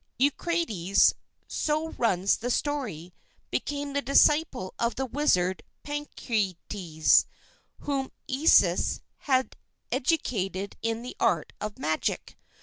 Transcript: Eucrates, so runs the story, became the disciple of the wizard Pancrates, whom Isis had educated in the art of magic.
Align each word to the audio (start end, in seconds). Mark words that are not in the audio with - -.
Eucrates, 0.17 1.13
so 1.47 1.89
runs 1.89 2.37
the 2.37 2.49
story, 2.49 3.13
became 3.51 3.93
the 3.93 4.01
disciple 4.01 4.73
of 4.79 4.95
the 4.95 5.05
wizard 5.05 5.61
Pancrates, 5.83 7.25
whom 7.81 8.11
Isis 8.27 9.01
had 9.29 9.55
educated 9.91 10.75
in 10.81 11.03
the 11.03 11.15
art 11.19 11.53
of 11.61 11.77
magic. 11.77 12.35